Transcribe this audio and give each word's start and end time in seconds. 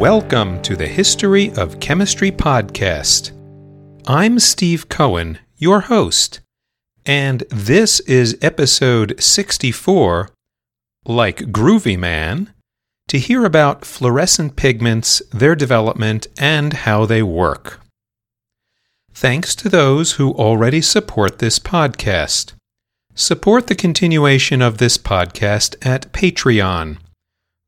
Welcome 0.00 0.62
to 0.62 0.76
the 0.76 0.86
History 0.86 1.52
of 1.58 1.78
Chemistry 1.78 2.32
podcast. 2.32 3.32
I'm 4.06 4.38
Steve 4.38 4.88
Cohen, 4.88 5.38
your 5.58 5.80
host, 5.80 6.40
and 7.04 7.42
this 7.50 8.00
is 8.00 8.38
episode 8.40 9.22
64, 9.22 10.30
like 11.04 11.52
Groovy 11.52 11.98
Man, 11.98 12.54
to 13.08 13.18
hear 13.18 13.44
about 13.44 13.84
fluorescent 13.84 14.56
pigments, 14.56 15.20
their 15.34 15.54
development, 15.54 16.28
and 16.38 16.72
how 16.72 17.04
they 17.04 17.22
work. 17.22 17.82
Thanks 19.12 19.54
to 19.56 19.68
those 19.68 20.12
who 20.12 20.32
already 20.32 20.80
support 20.80 21.40
this 21.40 21.58
podcast. 21.58 22.54
Support 23.14 23.66
the 23.66 23.74
continuation 23.74 24.62
of 24.62 24.78
this 24.78 24.96
podcast 24.96 25.76
at 25.86 26.10
Patreon 26.14 26.96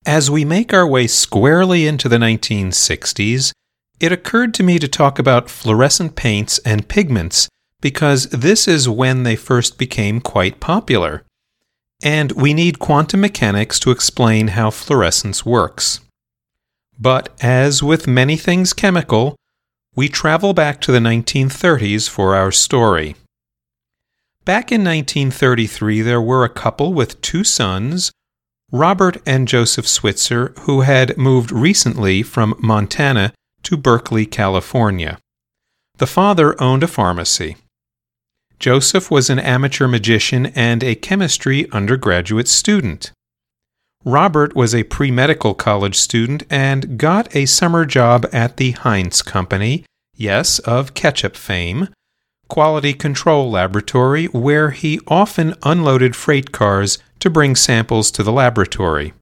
As 0.06 0.30
we 0.30 0.44
make 0.44 0.74
our 0.74 0.86
way 0.86 1.06
squarely 1.06 1.86
into 1.86 2.08
the 2.08 2.18
1960s, 2.18 3.52
it 4.00 4.12
occurred 4.12 4.52
to 4.54 4.62
me 4.62 4.78
to 4.78 4.86
talk 4.86 5.18
about 5.18 5.48
fluorescent 5.48 6.14
paints 6.14 6.58
and 6.58 6.88
pigments 6.88 7.48
because 7.80 8.26
this 8.26 8.68
is 8.68 8.88
when 8.88 9.22
they 9.22 9.36
first 9.36 9.78
became 9.78 10.20
quite 10.20 10.60
popular. 10.60 11.24
And 12.02 12.32
we 12.32 12.52
need 12.52 12.78
quantum 12.78 13.22
mechanics 13.22 13.80
to 13.80 13.90
explain 13.90 14.48
how 14.48 14.70
fluorescence 14.70 15.46
works. 15.46 16.00
But 16.98 17.30
as 17.42 17.82
with 17.82 18.06
many 18.06 18.36
things 18.36 18.72
chemical, 18.72 19.36
we 19.96 20.08
travel 20.08 20.54
back 20.54 20.80
to 20.82 20.92
the 20.92 20.98
1930s 20.98 22.08
for 22.08 22.34
our 22.34 22.50
story. 22.50 23.16
Back 24.44 24.70
in 24.70 24.84
1933, 24.84 26.02
there 26.02 26.20
were 26.20 26.44
a 26.44 26.48
couple 26.48 26.92
with 26.92 27.20
two 27.20 27.44
sons, 27.44 28.12
Robert 28.70 29.16
and 29.24 29.48
Joseph 29.48 29.86
Switzer, 29.86 30.52
who 30.60 30.82
had 30.82 31.16
moved 31.16 31.50
recently 31.50 32.22
from 32.22 32.54
Montana 32.58 33.32
to 33.62 33.76
Berkeley, 33.76 34.26
California. 34.26 35.18
The 35.98 36.06
father 36.06 36.60
owned 36.60 36.82
a 36.82 36.88
pharmacy. 36.88 37.56
Joseph 38.58 39.10
was 39.10 39.30
an 39.30 39.38
amateur 39.38 39.86
magician 39.86 40.46
and 40.46 40.82
a 40.82 40.94
chemistry 40.94 41.70
undergraduate 41.70 42.48
student. 42.48 43.12
Robert 44.04 44.54
was 44.54 44.74
a 44.74 44.84
pre 44.84 45.10
medical 45.10 45.54
college 45.54 45.96
student 45.96 46.42
and 46.50 46.98
got 46.98 47.34
a 47.34 47.46
summer 47.46 47.86
job 47.86 48.26
at 48.32 48.58
the 48.58 48.72
Heinz 48.72 49.22
Company, 49.22 49.84
yes, 50.14 50.58
of 50.60 50.92
ketchup 50.92 51.36
fame, 51.36 51.88
quality 52.48 52.92
control 52.92 53.50
laboratory, 53.50 54.26
where 54.26 54.72
he 54.72 55.00
often 55.08 55.54
unloaded 55.62 56.14
freight 56.14 56.52
cars 56.52 56.98
to 57.20 57.30
bring 57.30 57.56
samples 57.56 58.10
to 58.10 58.22
the 58.22 58.32
laboratory. 58.32 59.14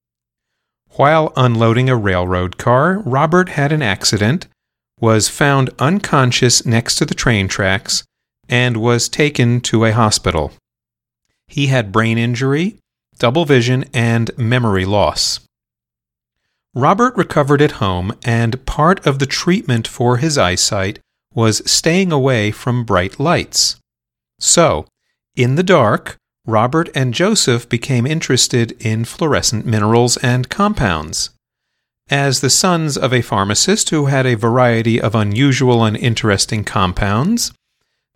While 0.96 1.32
unloading 1.36 1.88
a 1.88 1.96
railroad 1.96 2.58
car, 2.58 2.98
Robert 3.06 3.50
had 3.50 3.70
an 3.70 3.82
accident, 3.82 4.48
was 5.00 5.28
found 5.28 5.70
unconscious 5.78 6.66
next 6.66 6.96
to 6.96 7.04
the 7.04 7.14
train 7.14 7.46
tracks, 7.46 8.02
and 8.48 8.76
was 8.76 9.08
taken 9.08 9.60
to 9.60 9.84
a 9.84 9.92
hospital. 9.92 10.52
He 11.46 11.68
had 11.68 11.92
brain 11.92 12.18
injury, 12.18 12.78
double 13.18 13.44
vision, 13.44 13.84
and 13.92 14.30
memory 14.36 14.84
loss. 14.84 15.40
Robert 16.74 17.14
recovered 17.16 17.60
at 17.60 17.72
home, 17.72 18.12
and 18.24 18.64
part 18.64 19.06
of 19.06 19.18
the 19.18 19.26
treatment 19.26 19.86
for 19.86 20.16
his 20.16 20.38
eyesight 20.38 20.98
was 21.34 21.68
staying 21.70 22.12
away 22.12 22.50
from 22.50 22.84
bright 22.84 23.20
lights. 23.20 23.76
So, 24.38 24.86
in 25.36 25.56
the 25.56 25.62
dark, 25.62 26.16
Robert 26.46 26.88
and 26.94 27.14
Joseph 27.14 27.68
became 27.68 28.06
interested 28.06 28.72
in 28.80 29.04
fluorescent 29.04 29.64
minerals 29.64 30.16
and 30.18 30.48
compounds. 30.48 31.30
As 32.10 32.40
the 32.40 32.50
sons 32.50 32.98
of 32.98 33.12
a 33.12 33.22
pharmacist 33.22 33.90
who 33.90 34.06
had 34.06 34.26
a 34.26 34.34
variety 34.34 35.00
of 35.00 35.14
unusual 35.14 35.84
and 35.84 35.96
interesting 35.96 36.64
compounds, 36.64 37.52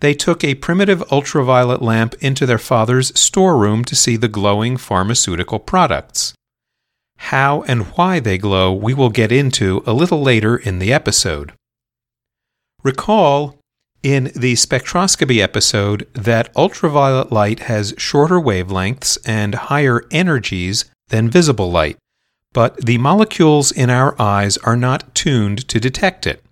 they 0.01 0.15
took 0.15 0.45
a 0.45 0.57
primitive 0.57 1.03
ultraviolet 1.11 1.81
lamp 1.81 2.15
into 2.21 2.47
their 2.47 2.59
father's 2.59 3.19
storeroom 3.19 3.84
to 3.84 3.97
see 3.97 4.17
the 4.17 4.29
glowing 4.29 4.77
pharmaceutical 4.77 5.59
products. 5.59 6.34
How 7.19 7.62
and 7.62 7.87
why 7.97 8.21
they 8.21 8.39
glow 8.39 8.73
we 8.73 8.93
will 8.93 9.11
get 9.11 9.33
into 9.33 9.83
a 9.87 9.93
little 9.93 10.21
later 10.21 10.56
in 10.56 10.79
the 10.79 10.93
episode. 10.93 11.53
Recall 12.83 13.59
in 14.03 14.31
the 14.37 14.55
spectroscopy 14.55 15.43
episode 15.43 16.06
that 16.12 16.55
ultraviolet 16.55 17.33
light 17.33 17.61
has 17.61 17.95
shorter 17.97 18.39
wavelengths 18.39 19.19
and 19.27 19.55
higher 19.55 20.05
energies 20.11 20.85
than 21.09 21.31
visible 21.31 21.71
light, 21.71 21.97
but 22.53 22.77
the 22.77 22.99
molecules 22.99 23.73
in 23.73 23.91
our 23.91 24.15
eyes 24.21 24.59
are 24.59 24.77
not 24.77 25.12
tuned 25.15 25.67
to 25.69 25.81
detect 25.81 26.27
it. 26.27 26.43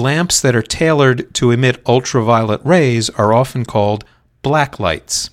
Lamps 0.00 0.40
that 0.40 0.56
are 0.56 0.62
tailored 0.62 1.32
to 1.34 1.50
emit 1.50 1.82
ultraviolet 1.86 2.62
rays 2.64 3.10
are 3.10 3.34
often 3.34 3.66
called 3.66 4.04
black 4.40 4.80
lights. 4.80 5.28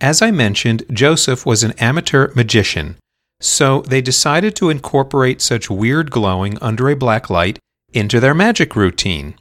As 0.00 0.20
I 0.20 0.32
mentioned, 0.32 0.82
Joseph 0.92 1.46
was 1.46 1.62
an 1.62 1.72
amateur 1.78 2.34
magician, 2.34 2.96
so 3.40 3.82
they 3.82 4.00
decided 4.02 4.56
to 4.56 4.68
incorporate 4.68 5.40
such 5.40 5.70
weird 5.70 6.10
glowing 6.10 6.58
under 6.60 6.90
a 6.90 6.96
black 6.96 7.30
light 7.30 7.60
into 7.92 8.18
their 8.18 8.34
magic 8.34 8.74
routine. 8.74 9.36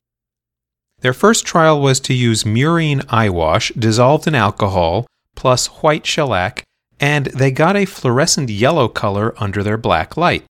Their 1.02 1.14
first 1.14 1.44
trial 1.44 1.82
was 1.82 2.00
to 2.02 2.14
use 2.14 2.44
murine 2.44 3.04
eyewash 3.10 3.72
dissolved 3.74 4.28
in 4.28 4.36
alcohol 4.36 5.08
plus 5.34 5.66
white 5.82 6.06
shellac, 6.06 6.64
and 7.00 7.26
they 7.28 7.50
got 7.50 7.76
a 7.76 7.86
fluorescent 7.86 8.50
yellow 8.52 8.88
color 8.88 9.34
under 9.38 9.64
their 9.64 9.78
black 9.78 10.16
light. 10.16 10.46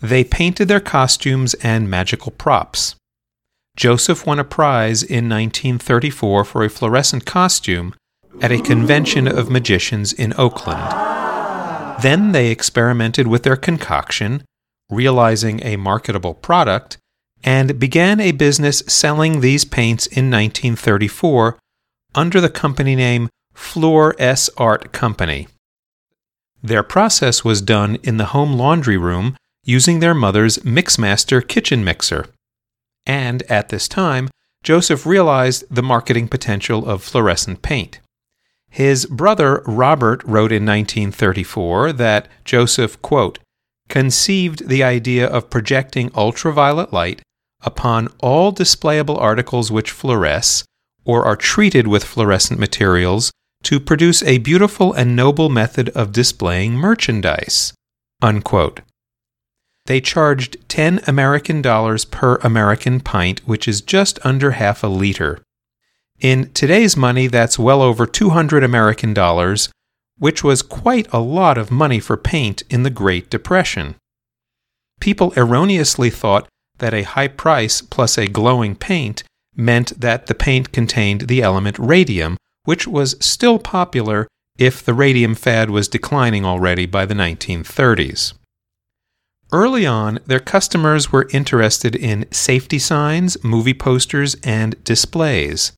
They 0.00 0.24
painted 0.24 0.68
their 0.68 0.80
costumes 0.80 1.54
and 1.54 1.88
magical 1.88 2.32
props. 2.32 2.96
Joseph 3.76 4.26
won 4.26 4.38
a 4.38 4.44
prize 4.44 5.02
in 5.02 5.28
1934 5.28 6.44
for 6.44 6.64
a 6.64 6.70
fluorescent 6.70 7.24
costume 7.24 7.94
at 8.40 8.52
a 8.52 8.62
convention 8.62 9.26
of 9.26 9.50
magicians 9.50 10.12
in 10.12 10.34
Oakland. 10.36 10.82
Then 12.02 12.32
they 12.32 12.50
experimented 12.50 13.26
with 13.26 13.42
their 13.42 13.56
concoction, 13.56 14.44
realizing 14.90 15.60
a 15.64 15.76
marketable 15.76 16.34
product, 16.34 16.98
and 17.42 17.78
began 17.78 18.20
a 18.20 18.32
business 18.32 18.82
selling 18.86 19.40
these 19.40 19.64
paints 19.64 20.06
in 20.06 20.30
1934 20.30 21.58
under 22.14 22.40
the 22.40 22.48
company 22.48 22.96
name 22.96 23.28
Fluor 23.54 24.14
S 24.18 24.50
Art 24.56 24.92
Company. 24.92 25.48
Their 26.62 26.82
process 26.82 27.44
was 27.44 27.60
done 27.60 27.96
in 28.02 28.16
the 28.16 28.26
home 28.26 28.54
laundry 28.54 28.96
room 28.96 29.36
using 29.64 30.00
their 30.00 30.14
mother's 30.14 30.58
Mixmaster 30.58 31.46
kitchen 31.46 31.84
mixer. 31.84 32.26
And 33.06 33.42
at 33.44 33.68
this 33.68 33.88
time, 33.88 34.28
Joseph 34.62 35.04
realized 35.04 35.64
the 35.70 35.82
marketing 35.82 36.28
potential 36.28 36.88
of 36.88 37.02
fluorescent 37.02 37.62
paint. 37.62 38.00
His 38.70 39.06
brother 39.06 39.62
Robert 39.66 40.24
wrote 40.24 40.50
in 40.50 40.64
1934 40.64 41.92
that 41.92 42.28
Joseph, 42.44 43.00
quote, 43.02 43.38
conceived 43.88 44.68
the 44.68 44.82
idea 44.82 45.26
of 45.26 45.50
projecting 45.50 46.10
ultraviolet 46.14 46.92
light 46.92 47.20
upon 47.62 48.08
all 48.20 48.52
displayable 48.52 49.18
articles 49.18 49.70
which 49.70 49.92
fluoresce 49.92 50.64
or 51.04 51.24
are 51.24 51.36
treated 51.36 51.86
with 51.86 52.04
fluorescent 52.04 52.58
materials 52.58 53.30
to 53.62 53.78
produce 53.78 54.22
a 54.22 54.38
beautiful 54.38 54.92
and 54.92 55.14
noble 55.14 55.48
method 55.48 55.88
of 55.90 56.12
displaying 56.12 56.72
merchandise. 56.72 57.72
Unquote. 58.22 58.80
They 59.86 60.00
charged 60.00 60.56
10 60.68 61.00
American 61.06 61.60
dollars 61.60 62.04
per 62.04 62.36
American 62.36 63.00
pint, 63.00 63.40
which 63.46 63.68
is 63.68 63.82
just 63.82 64.18
under 64.24 64.52
half 64.52 64.82
a 64.82 64.86
liter. 64.86 65.42
In 66.20 66.50
today's 66.52 66.96
money, 66.96 67.26
that's 67.26 67.58
well 67.58 67.82
over 67.82 68.06
200 68.06 68.64
American 68.64 69.12
dollars, 69.12 69.68
which 70.16 70.42
was 70.42 70.62
quite 70.62 71.06
a 71.12 71.20
lot 71.20 71.58
of 71.58 71.70
money 71.70 72.00
for 72.00 72.16
paint 72.16 72.62
in 72.70 72.82
the 72.82 72.90
Great 72.90 73.28
Depression. 73.28 73.96
People 75.00 75.34
erroneously 75.36 76.08
thought 76.08 76.48
that 76.78 76.94
a 76.94 77.02
high 77.02 77.28
price 77.28 77.82
plus 77.82 78.16
a 78.16 78.26
glowing 78.26 78.74
paint 78.74 79.22
meant 79.54 80.00
that 80.00 80.26
the 80.26 80.34
paint 80.34 80.72
contained 80.72 81.22
the 81.22 81.42
element 81.42 81.78
radium, 81.78 82.36
which 82.64 82.86
was 82.86 83.16
still 83.20 83.58
popular 83.58 84.26
if 84.56 84.82
the 84.82 84.94
radium 84.94 85.34
fad 85.34 85.68
was 85.68 85.88
declining 85.88 86.44
already 86.44 86.86
by 86.86 87.04
the 87.04 87.14
1930s. 87.14 88.32
Early 89.52 89.86
on, 89.86 90.18
their 90.26 90.40
customers 90.40 91.12
were 91.12 91.28
interested 91.32 91.94
in 91.94 92.30
safety 92.32 92.78
signs, 92.78 93.42
movie 93.44 93.74
posters, 93.74 94.36
and 94.42 94.82
displays. 94.84 95.72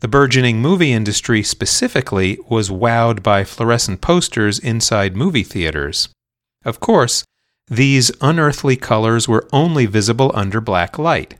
The 0.00 0.08
burgeoning 0.08 0.60
movie 0.60 0.92
industry 0.92 1.42
specifically 1.42 2.38
was 2.48 2.70
wowed 2.70 3.22
by 3.22 3.44
fluorescent 3.44 4.00
posters 4.00 4.58
inside 4.58 5.14
movie 5.16 5.44
theaters. 5.44 6.08
Of 6.64 6.80
course, 6.80 7.24
these 7.68 8.10
unearthly 8.20 8.76
colors 8.76 9.28
were 9.28 9.48
only 9.52 9.86
visible 9.86 10.32
under 10.34 10.60
black 10.60 10.98
light. 10.98 11.36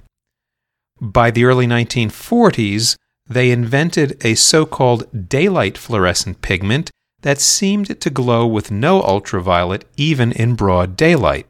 By 1.00 1.30
the 1.32 1.44
early 1.44 1.66
1940s, 1.66 2.96
they 3.28 3.50
invented 3.50 4.24
a 4.24 4.34
so 4.34 4.64
called 4.64 5.28
daylight 5.28 5.76
fluorescent 5.76 6.42
pigment 6.42 6.90
that 7.22 7.40
seemed 7.40 8.00
to 8.00 8.10
glow 8.10 8.46
with 8.46 8.70
no 8.70 9.02
ultraviolet 9.02 9.84
even 9.96 10.32
in 10.32 10.54
broad 10.54 10.96
daylight. 10.96 11.46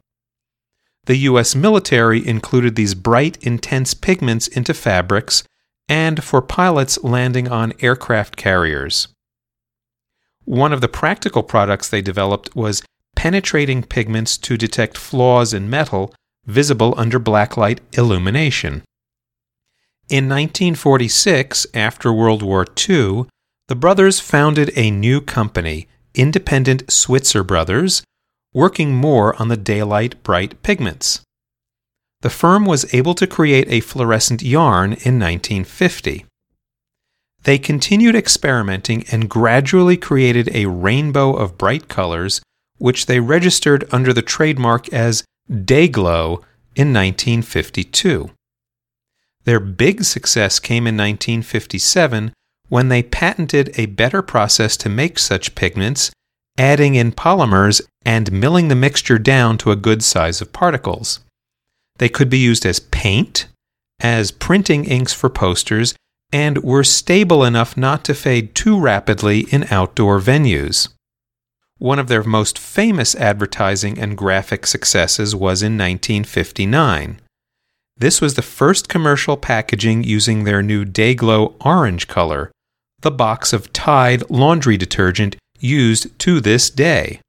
The 1.05 1.17
U.S. 1.19 1.55
military 1.55 2.27
included 2.27 2.77
these 2.77 2.95
bright, 2.95 3.37
intense 3.43 3.93
pigments 3.93 4.47
into 4.47 4.73
fabrics 4.73 5.43
and 5.89 6.23
for 6.23 6.41
pilots 6.41 7.03
landing 7.03 7.49
on 7.49 7.73
aircraft 7.81 8.37
carriers. 8.37 9.09
One 10.45 10.73
of 10.73 10.81
the 10.81 10.89
practical 10.89 11.43
products 11.43 11.89
they 11.89 12.03
developed 12.03 12.55
was 12.55 12.83
penetrating 13.17 13.83
pigments 13.83 14.39
to 14.39 14.57
detect 14.57 14.97
flaws 14.97 15.53
in 15.53 15.69
metal 15.69 16.15
visible 16.47 16.95
under 16.97 17.21
blacklight 17.21 17.79
illumination. 17.93 18.83
In 20.09 20.29
1946, 20.29 21.67
after 21.75 22.13
World 22.13 22.43
War 22.43 22.67
II, 22.89 23.27
the 23.69 23.77
brothers 23.77 24.21
founded 24.21 24.71
a 24.77 24.91
new 24.91 25.21
company, 25.21 25.89
Independent 26.15 26.91
Switzer 26.91 27.45
Brothers, 27.45 28.03
working 28.53 28.95
more 28.95 29.41
on 29.41 29.49
the 29.49 29.57
daylight 29.57 30.23
bright 30.23 30.63
pigments. 30.63 31.21
The 32.21 32.31
firm 32.31 32.65
was 32.65 32.93
able 32.95 33.15
to 33.15 33.27
create 33.27 33.67
a 33.69 33.81
fluorescent 33.81 34.43
yarn 34.43 34.93
in 34.93 35.19
1950. 35.19 36.25
They 37.45 37.59
continued 37.59 38.15
experimenting 38.15 39.05
and 39.11 39.29
gradually 39.29 39.97
created 39.97 40.55
a 40.55 40.67
rainbow 40.67 41.35
of 41.35 41.59
bright 41.59 41.89
colors, 41.89 42.41
which 42.79 43.07
they 43.07 43.19
registered 43.19 43.85
under 43.91 44.13
the 44.13 44.23
trademark 44.23 44.93
as 44.93 45.25
Day-Glo 45.65 46.43
in 46.77 46.93
1952. 46.93 48.31
Their 49.45 49.59
big 49.59 50.05
success 50.05 50.61
came 50.61 50.87
in 50.87 50.97
1957 50.97 52.33
when 52.69 52.89
they 52.89 53.03
patented 53.03 53.75
a 53.77 53.87
better 53.87 54.23
process 54.23 54.77
to 54.79 54.89
make 54.89 55.19
such 55.19 55.57
pigments, 55.57 56.13
adding 56.57 56.95
in 56.95 57.11
polymers 57.11 57.83
and 58.05 58.33
milling 58.33 58.69
the 58.69 58.75
mixture 58.75 59.19
down 59.19 59.59
to 59.59 59.71
a 59.71 59.77
good 59.77 60.03
size 60.03 60.41
of 60.41 60.53
particles. 60.53 61.21
They 61.99 62.09
could 62.09 62.29
be 62.29 62.39
used 62.39 62.67
as 62.67 62.81
paint, 62.81 63.47
as 64.01 64.31
printing 64.31 64.85
inks 64.85 65.13
for 65.13 65.29
posters, 65.29 65.95
and 66.33 66.63
were 66.63 66.85
stable 66.85 67.45
enough 67.45 67.77
not 67.77 68.05
to 68.05 68.15
fade 68.15 68.55
too 68.55 68.79
rapidly 68.79 69.41
in 69.51 69.67
outdoor 69.71 70.19
venues. 70.19 70.89
One 71.79 71.99
of 71.99 72.09
their 72.09 72.23
most 72.23 72.59
famous 72.59 73.15
advertising 73.17 73.99
and 73.99 74.17
graphic 74.17 74.67
successes 74.67 75.35
was 75.35 75.63
in 75.63 75.73
1959. 75.73 77.21
This 77.97 78.21
was 78.21 78.35
the 78.35 78.43
first 78.43 78.89
commercial 78.89 79.37
packaging 79.37 80.05
using 80.05 80.45
their 80.45 80.63
new 80.63 80.85
Day-Glo 80.85 81.57
orange 81.61 82.09
color, 82.09 82.51
the 83.01 83.11
box 83.11 83.53
of 83.53 83.73
Tide 83.73 84.29
laundry 84.31 84.77
detergent 84.77 85.37
used 85.59 86.19
to 86.21 86.41
this 86.41 86.71
day. 86.71 87.21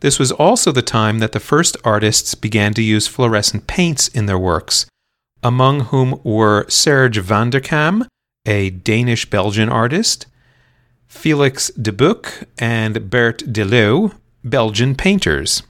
This 0.00 0.18
was 0.18 0.32
also 0.32 0.72
the 0.72 0.82
time 0.82 1.18
that 1.18 1.32
the 1.32 1.40
first 1.40 1.76
artists 1.84 2.34
began 2.34 2.72
to 2.74 2.82
use 2.82 3.06
fluorescent 3.06 3.66
paints 3.66 4.08
in 4.08 4.26
their 4.26 4.38
works, 4.38 4.86
among 5.42 5.80
whom 5.80 6.20
were 6.24 6.66
Serge 6.68 7.18
van 7.18 7.50
der 7.50 7.60
a 8.46 8.70
Danish 8.70 9.28
Belgian 9.28 9.68
artist, 9.68 10.26
Felix 11.06 11.70
De 11.70 11.92
Boeck, 11.92 12.46
and 12.58 13.10
Bert 13.10 13.52
de 13.52 13.62
Leeuw, 13.62 14.14
Belgian 14.42 14.94
painters. 14.94 15.62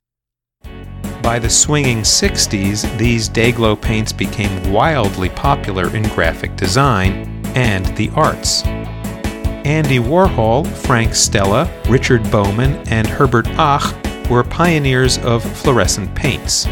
By 1.22 1.40
the 1.40 1.50
swinging 1.50 2.02
60s, 2.02 2.96
these 2.98 3.28
Day-Glo 3.28 3.74
paints 3.74 4.12
became 4.12 4.72
wildly 4.72 5.30
popular 5.30 5.94
in 5.94 6.04
graphic 6.14 6.54
design 6.56 7.44
and 7.56 7.84
the 7.96 8.10
arts. 8.10 8.64
Andy 9.66 9.98
Warhol, 9.98 10.66
Frank 10.66 11.14
Stella, 11.14 11.68
Richard 11.88 12.22
Bowman, 12.30 12.76
and 12.88 13.06
Herbert 13.06 13.46
Aach 13.46 14.09
were 14.30 14.44
pioneers 14.44 15.18
of 15.18 15.42
fluorescent 15.58 16.14
paints. 16.14 16.66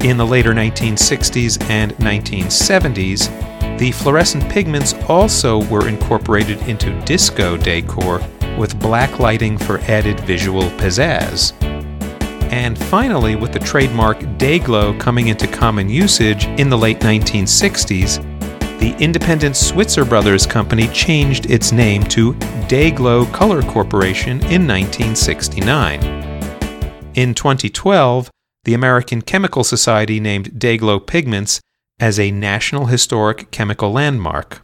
In 0.00 0.16
the 0.16 0.24
later 0.24 0.52
1960s 0.52 1.60
and 1.68 1.92
1970s, 1.96 3.78
the 3.78 3.90
fluorescent 3.90 4.48
pigments 4.48 4.94
also 5.08 5.64
were 5.66 5.88
incorporated 5.88 6.58
into 6.68 6.98
disco 7.00 7.56
decor 7.56 8.20
with 8.56 8.78
black 8.78 9.18
lighting 9.18 9.58
for 9.58 9.80
added 9.80 10.20
visual 10.20 10.70
pizzazz. 10.78 11.52
And 12.52 12.78
finally, 12.78 13.34
with 13.34 13.52
the 13.52 13.58
trademark 13.58 14.38
Day-Glo 14.38 14.96
coming 14.98 15.26
into 15.28 15.48
common 15.48 15.88
usage 15.88 16.46
in 16.60 16.70
the 16.70 16.78
late 16.78 17.00
1960s, 17.00 18.22
the 18.78 18.94
independent 19.02 19.56
Switzer 19.56 20.04
Brothers 20.04 20.46
Company 20.46 20.86
changed 20.88 21.50
its 21.50 21.72
name 21.72 22.04
to 22.04 22.34
Day-Glo 22.68 23.26
Color 23.26 23.62
Corporation 23.62 24.38
in 24.42 24.66
1969. 24.66 26.15
In 27.16 27.32
2012, 27.32 28.30
the 28.64 28.74
American 28.74 29.22
Chemical 29.22 29.64
Society 29.64 30.20
named 30.20 30.58
Day-Glo 30.58 31.00
pigments 31.00 31.62
as 31.98 32.20
a 32.20 32.30
National 32.30 32.86
Historic 32.86 33.50
Chemical 33.50 33.90
Landmark. 33.90 34.60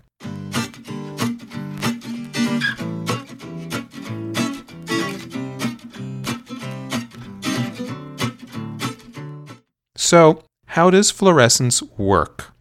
So, 9.96 10.44
how 10.66 10.90
does 10.90 11.10
fluorescence 11.10 11.82
work? 11.96 12.52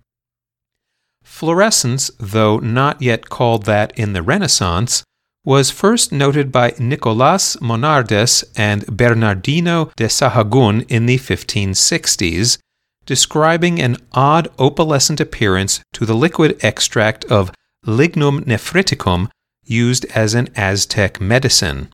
Fluorescence, 1.21 2.09
though 2.17 2.59
not 2.59 3.01
yet 3.01 3.27
called 3.27 3.65
that 3.65 3.91
in 3.99 4.13
the 4.13 4.21
Renaissance, 4.23 5.03
was 5.43 5.71
first 5.71 6.11
noted 6.11 6.51
by 6.51 6.73
Nicolas 6.77 7.55
Monardes 7.57 8.43
and 8.55 8.85
Bernardino 8.85 9.91
de 9.95 10.05
Sahagun 10.05 10.85
in 10.87 11.07
the 11.07 11.17
1560s, 11.17 12.59
describing 13.05 13.81
an 13.81 13.97
odd 14.13 14.55
opalescent 14.57 15.19
appearance 15.19 15.81
to 15.93 16.05
the 16.05 16.13
liquid 16.13 16.63
extract 16.63 17.25
of 17.25 17.51
lignum 17.85 18.43
nephriticum 18.45 19.29
used 19.65 20.05
as 20.13 20.33
an 20.35 20.49
Aztec 20.55 21.19
medicine. 21.19 21.91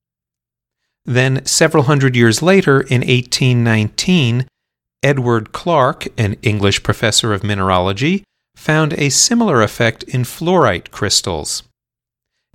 Then, 1.05 1.45
several 1.45 1.83
hundred 1.83 2.17
years 2.17 2.41
later, 2.41 2.81
in 2.81 2.99
1819, 2.99 4.45
Edward 5.01 5.53
Clarke, 5.53 6.07
an 6.17 6.35
English 6.41 6.83
professor 6.83 7.33
of 7.33 7.43
mineralogy, 7.43 8.25
found 8.57 8.93
a 8.93 9.09
similar 9.09 9.61
effect 9.61 10.03
in 10.03 10.23
fluorite 10.23 10.91
crystals. 10.91 11.63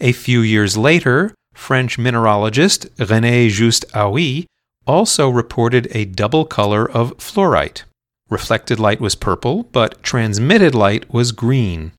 A 0.02 0.10
few 0.10 0.40
years 0.40 0.76
later, 0.76 1.32
French 1.54 1.96
mineralogist 1.96 2.88
René 2.96 3.48
Just 3.48 3.88
Haüy 3.90 4.46
also 4.84 5.28
reported 5.28 5.86
a 5.92 6.06
double 6.06 6.44
color 6.44 6.90
of 6.90 7.16
fluorite. 7.18 7.84
Reflected 8.28 8.80
light 8.80 9.00
was 9.00 9.14
purple, 9.14 9.62
but 9.62 10.02
transmitted 10.02 10.74
light 10.74 11.12
was 11.14 11.30
green. 11.30 11.92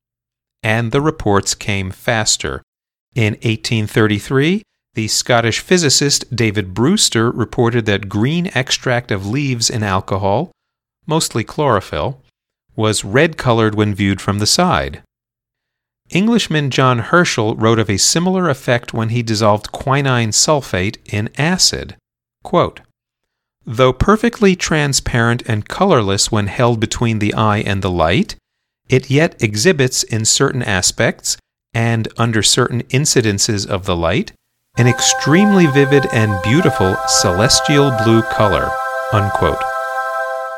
And 0.62 0.92
the 0.92 1.00
reports 1.00 1.54
came 1.54 1.90
faster. 1.90 2.62
In 3.14 3.34
1833, 3.34 4.62
the 4.92 5.08
Scottish 5.08 5.60
physicist 5.60 6.36
David 6.36 6.74
Brewster 6.74 7.30
reported 7.30 7.86
that 7.86 8.10
green 8.10 8.50
extract 8.54 9.10
of 9.10 9.26
leaves 9.26 9.70
in 9.70 9.82
alcohol, 9.82 10.52
mostly 11.06 11.42
chlorophyll, 11.42 12.20
was 12.76 13.02
red 13.02 13.38
colored 13.38 13.74
when 13.74 13.94
viewed 13.94 14.20
from 14.20 14.40
the 14.40 14.46
side. 14.46 15.02
Englishman 16.14 16.70
John 16.70 17.00
Herschel 17.00 17.56
wrote 17.56 17.80
of 17.80 17.90
a 17.90 17.96
similar 17.98 18.48
effect 18.48 18.94
when 18.94 19.08
he 19.08 19.22
dissolved 19.22 19.72
quinine 19.72 20.30
sulfate 20.30 20.96
in 21.12 21.28
acid. 21.36 21.96
Quote, 22.44 22.80
Though 23.66 23.92
perfectly 23.92 24.54
transparent 24.54 25.42
and 25.48 25.68
colorless 25.68 26.30
when 26.30 26.46
held 26.46 26.78
between 26.78 27.18
the 27.18 27.34
eye 27.34 27.58
and 27.58 27.82
the 27.82 27.90
light, 27.90 28.36
it 28.88 29.10
yet 29.10 29.42
exhibits 29.42 30.04
in 30.04 30.24
certain 30.24 30.62
aspects 30.62 31.36
and 31.74 32.06
under 32.16 32.42
certain 32.42 32.82
incidences 32.84 33.66
of 33.66 33.84
the 33.84 33.96
light 33.96 34.32
an 34.76 34.86
extremely 34.86 35.66
vivid 35.66 36.06
and 36.12 36.40
beautiful 36.42 36.96
celestial 37.06 37.92
blue 38.04 38.22
color. 38.22 38.70
Unquote. 39.12 39.62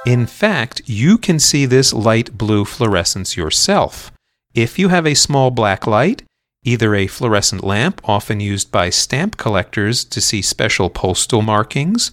In 0.07 0.27
fact, 0.27 0.83
you 0.87 1.19
can 1.19 1.39
see 1.39 1.67
this 1.67 1.93
light 1.93 2.37
blue 2.37 2.65
fluorescence 2.65 3.37
yourself. 3.37 4.11
If 4.57 4.77
you 4.77 4.89
have 4.89 5.07
a 5.07 5.15
small 5.15 5.53
black 5.53 5.87
light, 5.87 6.25
either 6.65 6.97
a 6.97 7.07
fluorescent 7.07 7.63
lamp, 7.63 8.01
often 8.03 8.41
used 8.41 8.73
by 8.73 8.91
stamp 8.91 9.37
collectors 9.37 10.05
to 10.07 10.21
see 10.21 10.43
special 10.43 10.91
postal 10.91 11.43
markings, 11.43 12.11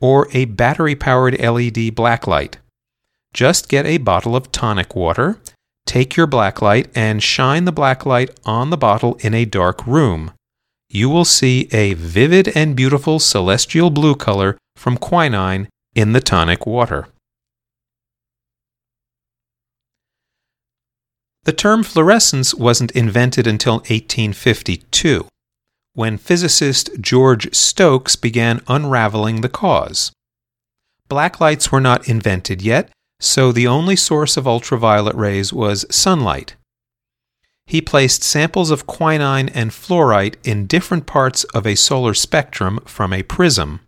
or 0.00 0.26
a 0.32 0.46
battery 0.46 0.96
powered 0.96 1.38
LED 1.38 1.94
blacklight. 1.94 2.54
Just 3.32 3.68
get 3.68 3.86
a 3.86 3.98
bottle 3.98 4.34
of 4.34 4.50
tonic 4.50 4.96
water, 4.96 5.38
take 5.86 6.16
your 6.16 6.26
blacklight, 6.26 6.88
and 6.96 7.22
shine 7.22 7.66
the 7.66 7.72
blacklight 7.72 8.36
on 8.44 8.70
the 8.70 8.76
bottle 8.76 9.14
in 9.20 9.34
a 9.34 9.44
dark 9.44 9.86
room 9.86 10.32
you 10.92 11.08
will 11.08 11.24
see 11.24 11.68
a 11.72 11.94
vivid 11.94 12.54
and 12.54 12.76
beautiful 12.76 13.18
celestial 13.18 13.88
blue 13.88 14.14
color 14.14 14.58
from 14.76 14.98
quinine 14.98 15.66
in 15.94 16.12
the 16.12 16.20
tonic 16.20 16.66
water. 16.66 17.08
The 21.44 21.52
term 21.52 21.82
fluorescence 21.82 22.54
wasn't 22.54 22.92
invented 22.92 23.48
until 23.48 23.74
1852, 23.74 25.26
when 25.94 26.16
physicist 26.16 26.90
George 27.00 27.52
Stokes 27.52 28.14
began 28.14 28.60
unraveling 28.68 29.40
the 29.40 29.48
cause. 29.48 30.12
Black 31.08 31.40
lights 31.40 31.72
were 31.72 31.80
not 31.80 32.08
invented 32.08 32.62
yet, 32.62 32.90
so 33.18 33.50
the 33.50 33.66
only 33.66 33.96
source 33.96 34.36
of 34.36 34.46
ultraviolet 34.46 35.16
rays 35.16 35.52
was 35.52 35.84
sunlight. 35.90 36.54
He 37.66 37.80
placed 37.80 38.22
samples 38.22 38.70
of 38.70 38.86
quinine 38.86 39.48
and 39.48 39.72
fluorite 39.72 40.36
in 40.44 40.66
different 40.66 41.06
parts 41.06 41.42
of 41.54 41.66
a 41.66 41.74
solar 41.74 42.14
spectrum 42.14 42.80
from 42.84 43.12
a 43.12 43.22
prism. 43.24 43.80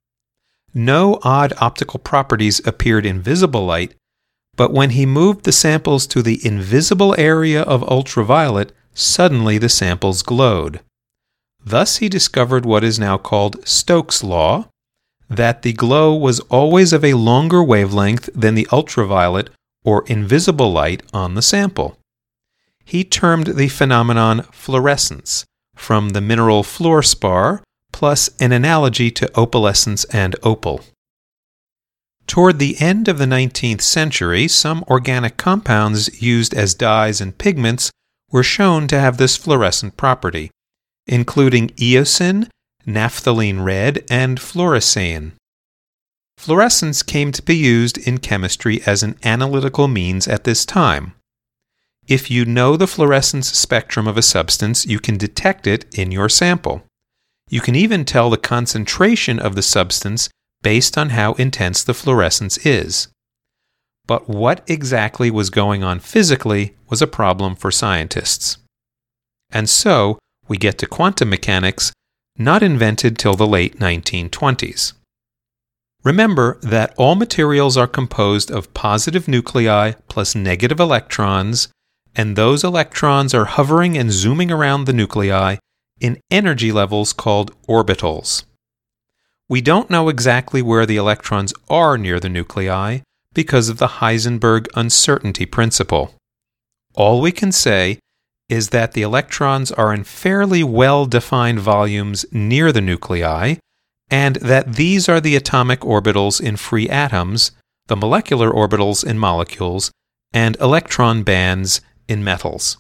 No 0.73 1.20
odd 1.23 1.52
optical 1.58 2.00
properties 2.00 2.61
appeared 2.66 3.06
in 3.06 3.23
visible 3.23 3.64
light, 3.64 3.94
but 4.56 4.73
when 4.73 4.90
he 4.90 5.06
moved 5.06 5.44
the 5.44 5.52
samples 5.52 6.06
to 6.06 6.23
the 6.23 6.44
invisible 6.46 7.14
area 7.18 7.62
of 7.62 7.82
ultraviolet, 7.84 8.73
suddenly 8.94 9.58
the 9.58 9.68
samples 9.68 10.23
glowed. 10.23 10.80
Thus 11.64 11.96
he 11.96 12.08
discovered 12.08 12.64
what 12.64 12.84
is 12.84 12.99
now 12.99 13.18
called 13.18 13.66
Stokes' 13.66 14.23
law, 14.23 14.68
that 15.28 15.62
the 15.62 15.73
glow 15.73 16.14
was 16.14 16.40
always 16.40 16.92
of 16.92 17.04
a 17.04 17.14
longer 17.14 17.62
wavelength 17.62 18.28
than 18.34 18.54
the 18.54 18.68
ultraviolet 18.70 19.50
or 19.82 20.04
invisible 20.06 20.73
light 20.73 21.02
on 21.12 21.34
the 21.34 21.42
sample. 21.42 21.99
He 22.84 23.02
termed 23.02 23.49
the 23.49 23.68
phenomenon 23.68 24.42
fluorescence, 24.52 25.44
from 25.75 26.11
the 26.11 26.20
mineral 26.20 26.62
fluorspar, 26.62 27.62
plus 27.92 28.30
an 28.40 28.52
analogy 28.52 29.11
to 29.11 29.30
opalescence 29.34 30.04
and 30.12 30.37
opal. 30.42 30.84
Toward 32.26 32.59
the 32.59 32.81
end 32.81 33.09
of 33.09 33.19
the 33.19 33.26
19th 33.26 33.83
century, 33.83 34.49
some 34.49 34.85
organic 34.88 35.37
compounds 35.37 36.23
used 36.23 36.54
as 36.54 36.75
dyes 36.75 37.21
and 37.21 37.37
pigments 37.37 37.90
were 38.31 38.43
shown 38.43 38.88
to 38.88 38.99
have 38.99 39.16
this 39.16 39.37
fluorescent 39.37 39.97
property, 39.97 40.50
including 41.07 41.69
eosin, 41.71 42.49
naphthalene 42.87 43.64
red, 43.64 44.04
and 44.11 44.38
fluorescein. 44.40 45.33
Fluorescence 46.37 47.02
came 47.02 47.31
to 47.33 47.43
be 47.43 47.57
used 47.57 47.97
in 47.99 48.19
chemistry 48.19 48.83
as 48.87 49.02
an 49.02 49.16
analytical 49.23 49.87
means 49.87 50.26
at 50.26 50.45
this 50.45 50.64
time. 50.64 51.14
If 52.07 52.31
you 52.31 52.45
know 52.45 52.76
the 52.76 52.87
fluorescence 52.87 53.52
spectrum 53.52 54.07
of 54.07 54.19
a 54.19 54.23
substance, 54.23 54.85
you 54.85 54.99
can 54.99 55.16
detect 55.16 55.66
it 55.66 55.87
in 55.97 56.11
your 56.11 56.28
sample. 56.28 56.83
You 57.49 57.61
can 57.61 57.75
even 57.75 58.04
tell 58.04 58.31
the 58.31 58.37
concentration 58.37 59.38
of 59.38 59.54
the 59.54 59.62
substance 59.62 60.28
based 60.64 60.99
on 60.99 61.11
how 61.11 61.35
intense 61.35 61.85
the 61.85 61.94
fluorescence 61.94 62.56
is. 62.66 63.06
But 64.06 64.28
what 64.28 64.64
exactly 64.66 65.30
was 65.30 65.50
going 65.50 65.85
on 65.85 66.00
physically 66.00 66.75
was 66.90 67.00
a 67.00 67.06
problem 67.06 67.54
for 67.54 67.71
scientists. 67.71 68.59
And 69.52 69.71
so, 69.71 70.18
we 70.49 70.56
get 70.59 70.78
to 70.78 70.87
quantum 70.87 71.30
mechanics, 71.30 71.92
not 72.37 72.62
invented 72.62 73.16
till 73.16 73.35
the 73.35 73.47
late 73.47 73.78
1920s. 73.78 74.94
Remember 76.02 76.59
that 76.61 76.94
all 76.99 77.14
materials 77.14 77.76
are 77.76 77.87
composed 77.87 78.50
of 78.50 78.75
positive 78.75 79.28
nuclei 79.28 79.92
plus 80.09 80.35
negative 80.35 80.80
electrons, 80.80 81.68
and 82.16 82.37
those 82.37 82.64
electrons 82.64 83.33
are 83.33 83.47
hovering 83.47 83.97
and 83.97 84.12
zooming 84.12 84.50
around 84.50 84.85
the 84.85 84.92
nuclei 84.92 85.56
in 86.00 86.21
energy 86.30 86.73
levels 86.73 87.12
called 87.12 87.54
orbitals. 87.66 88.44
We 89.48 89.60
don't 89.60 89.90
know 89.90 90.08
exactly 90.08 90.62
where 90.62 90.86
the 90.86 90.96
electrons 90.96 91.52
are 91.68 91.98
near 91.98 92.18
the 92.18 92.30
nuclei 92.30 93.00
because 93.34 93.68
of 93.68 93.78
the 93.78 93.98
Heisenberg 94.00 94.68
uncertainty 94.74 95.44
principle. 95.44 96.14
All 96.94 97.20
we 97.20 97.32
can 97.32 97.52
say 97.52 97.98
is 98.48 98.70
that 98.70 98.92
the 98.92 99.02
electrons 99.02 99.70
are 99.72 99.92
in 99.92 100.04
fairly 100.04 100.62
well 100.62 101.04
defined 101.04 101.60
volumes 101.60 102.24
near 102.32 102.72
the 102.72 102.80
nuclei, 102.80 103.56
and 104.10 104.36
that 104.36 104.74
these 104.74 105.08
are 105.08 105.20
the 105.20 105.36
atomic 105.36 105.80
orbitals 105.80 106.40
in 106.40 106.56
free 106.56 106.88
atoms, 106.88 107.50
the 107.86 107.96
molecular 107.96 108.50
orbitals 108.50 109.04
in 109.04 109.18
molecules, 109.18 109.90
and 110.32 110.56
electron 110.60 111.22
bands 111.22 111.80
in 112.08 112.24
metals. 112.24 112.78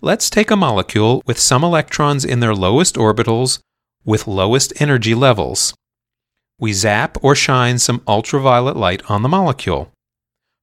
Let's 0.00 0.30
take 0.30 0.50
a 0.50 0.56
molecule 0.56 1.22
with 1.26 1.38
some 1.38 1.64
electrons 1.64 2.24
in 2.24 2.40
their 2.40 2.54
lowest 2.54 2.96
orbitals 2.96 3.58
with 4.08 4.26
lowest 4.26 4.72
energy 4.80 5.14
levels. 5.14 5.74
We 6.58 6.72
zap 6.72 7.18
or 7.22 7.34
shine 7.34 7.78
some 7.78 8.02
ultraviolet 8.08 8.74
light 8.74 9.02
on 9.10 9.20
the 9.20 9.28
molecule. 9.28 9.92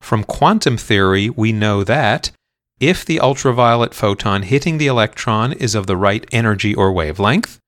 From 0.02 0.24
quantum 0.24 0.78
theory, 0.78 1.30
we 1.30 1.54
know 1.54 1.84
that 1.84 2.32
if 2.80 3.06
the 3.06 3.20
ultraviolet 3.20 3.94
photon 3.94 4.42
hitting 4.42 4.80
the 4.80 4.88
electron 4.88 5.54
is 5.54 5.76
of 5.76 5.86
the 5.86 5.96
right 5.96 6.26
energy 6.32 6.74
or 6.74 6.92
wavelength, 6.92 7.60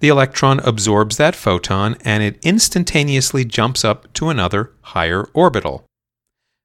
the 0.00 0.08
electron 0.08 0.58
absorbs 0.60 1.18
that 1.18 1.36
photon 1.36 1.96
and 2.04 2.24
it 2.24 2.44
instantaneously 2.44 3.44
jumps 3.44 3.84
up 3.84 4.12
to 4.14 4.28
another 4.28 4.72
higher 4.80 5.28
orbital. 5.32 5.86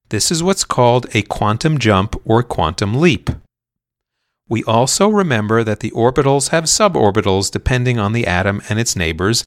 This 0.09 0.31
is 0.31 0.41
what's 0.41 0.63
called 0.63 1.05
a 1.13 1.21
quantum 1.21 1.77
jump 1.77 2.15
or 2.25 2.41
quantum 2.41 2.99
leap. 2.99 3.29
We 4.49 4.63
also 4.63 5.09
remember 5.09 5.63
that 5.63 5.81
the 5.81 5.91
orbitals 5.91 6.49
have 6.49 6.65
suborbitals 6.65 7.51
depending 7.51 7.99
on 7.99 8.13
the 8.13 8.25
atom 8.25 8.61
and 8.69 8.79
its 8.79 8.95
neighbors, 8.95 9.45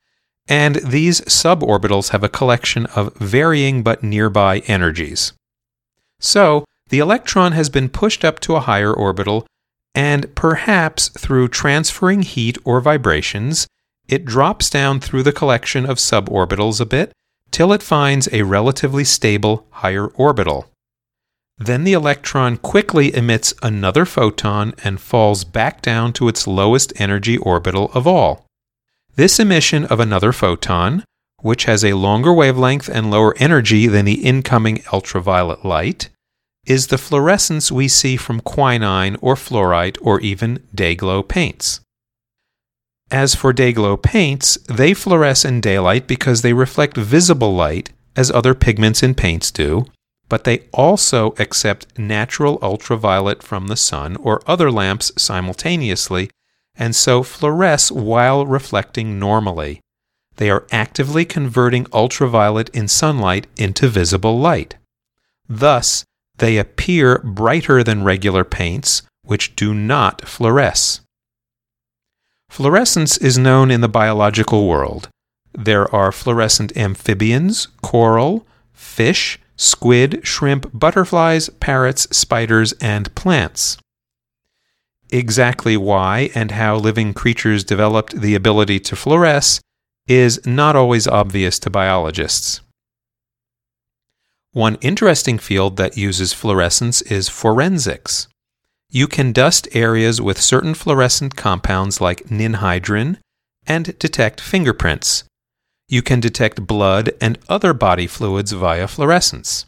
and 0.48 0.76
these 0.76 1.20
suborbitals 1.22 2.10
have 2.10 2.24
a 2.24 2.28
collection 2.28 2.86
of 2.86 3.14
varying 3.16 3.82
but 3.82 4.02
nearby 4.02 4.58
energies. 4.66 5.32
So, 6.18 6.64
the 6.88 6.98
electron 6.98 7.52
has 7.52 7.70
been 7.70 7.88
pushed 7.88 8.24
up 8.24 8.40
to 8.40 8.56
a 8.56 8.60
higher 8.60 8.92
orbital, 8.92 9.46
and 9.94 10.34
perhaps 10.34 11.08
through 11.08 11.48
transferring 11.48 12.22
heat 12.22 12.58
or 12.64 12.80
vibrations, 12.80 13.66
it 14.08 14.24
drops 14.24 14.68
down 14.68 15.00
through 15.00 15.22
the 15.22 15.32
collection 15.32 15.86
of 15.86 15.98
suborbitals 15.98 16.80
a 16.80 16.86
bit 16.86 17.12
till 17.50 17.72
it 17.72 17.82
finds 17.82 18.28
a 18.32 18.42
relatively 18.42 19.04
stable 19.04 19.66
higher 19.70 20.08
orbital. 20.08 20.69
Then 21.60 21.84
the 21.84 21.92
electron 21.92 22.56
quickly 22.56 23.14
emits 23.14 23.52
another 23.62 24.06
photon 24.06 24.72
and 24.82 24.98
falls 24.98 25.44
back 25.44 25.82
down 25.82 26.14
to 26.14 26.26
its 26.26 26.46
lowest 26.46 26.90
energy 26.96 27.36
orbital 27.36 27.90
of 27.92 28.06
all. 28.06 28.46
This 29.14 29.38
emission 29.38 29.84
of 29.84 30.00
another 30.00 30.32
photon, 30.32 31.04
which 31.42 31.64
has 31.64 31.84
a 31.84 31.92
longer 31.92 32.32
wavelength 32.32 32.88
and 32.88 33.10
lower 33.10 33.36
energy 33.36 33.86
than 33.86 34.06
the 34.06 34.24
incoming 34.24 34.82
ultraviolet 34.90 35.62
light, 35.62 36.08
is 36.64 36.86
the 36.86 36.96
fluorescence 36.96 37.70
we 37.70 37.88
see 37.88 38.16
from 38.16 38.40
quinine 38.40 39.16
or 39.20 39.34
fluorite 39.34 39.98
or 40.00 40.18
even 40.20 40.66
Day-Glo 40.74 41.22
paints. 41.22 41.80
As 43.10 43.34
for 43.34 43.52
Day-Glo 43.52 43.98
paints, 43.98 44.56
they 44.66 44.92
fluoresce 44.92 45.44
in 45.44 45.60
daylight 45.60 46.06
because 46.06 46.40
they 46.40 46.54
reflect 46.54 46.96
visible 46.96 47.54
light 47.54 47.90
as 48.16 48.30
other 48.30 48.54
pigments 48.54 49.02
in 49.02 49.14
paints 49.14 49.50
do, 49.50 49.84
but 50.30 50.44
they 50.44 50.60
also 50.72 51.34
accept 51.38 51.98
natural 51.98 52.58
ultraviolet 52.62 53.42
from 53.42 53.66
the 53.66 53.76
sun 53.76 54.16
or 54.16 54.40
other 54.46 54.70
lamps 54.70 55.12
simultaneously, 55.18 56.30
and 56.76 56.94
so 56.96 57.22
fluoresce 57.22 57.90
while 57.90 58.46
reflecting 58.46 59.18
normally. 59.18 59.80
They 60.36 60.48
are 60.48 60.66
actively 60.70 61.24
converting 61.24 61.86
ultraviolet 61.92 62.70
in 62.70 62.86
sunlight 62.88 63.48
into 63.56 63.88
visible 63.88 64.38
light. 64.38 64.76
Thus, 65.48 66.04
they 66.38 66.56
appear 66.56 67.18
brighter 67.18 67.82
than 67.82 68.04
regular 68.04 68.44
paints, 68.44 69.02
which 69.22 69.56
do 69.56 69.74
not 69.74 70.22
fluoresce. 70.22 71.00
Fluorescence 72.48 73.18
is 73.18 73.36
known 73.36 73.70
in 73.70 73.80
the 73.80 73.88
biological 73.88 74.68
world. 74.68 75.08
There 75.52 75.92
are 75.94 76.12
fluorescent 76.12 76.76
amphibians, 76.76 77.66
coral, 77.82 78.46
fish, 78.72 79.40
squid, 79.60 80.26
shrimp, 80.26 80.70
butterflies, 80.72 81.50
parrots, 81.60 82.08
spiders, 82.16 82.72
and 82.80 83.14
plants. 83.14 83.76
Exactly 85.10 85.76
why 85.76 86.30
and 86.34 86.52
how 86.52 86.76
living 86.76 87.12
creatures 87.12 87.62
developed 87.62 88.18
the 88.18 88.34
ability 88.34 88.80
to 88.80 88.94
fluoresce 88.94 89.60
is 90.08 90.40
not 90.46 90.76
always 90.76 91.06
obvious 91.06 91.58
to 91.58 91.68
biologists. 91.68 92.62
One 94.52 94.76
interesting 94.80 95.38
field 95.38 95.76
that 95.76 95.96
uses 95.96 96.32
fluorescence 96.32 97.02
is 97.02 97.28
forensics. 97.28 98.28
You 98.88 99.06
can 99.06 99.30
dust 99.30 99.68
areas 99.72 100.22
with 100.22 100.40
certain 100.40 100.72
fluorescent 100.72 101.36
compounds 101.36 102.00
like 102.00 102.24
ninhydrin 102.28 103.18
and 103.66 103.98
detect 103.98 104.40
fingerprints 104.40 105.24
you 105.90 106.02
can 106.02 106.20
detect 106.20 106.66
blood 106.66 107.10
and 107.20 107.36
other 107.48 107.74
body 107.74 108.06
fluids 108.06 108.52
via 108.52 108.86
fluorescence. 108.86 109.66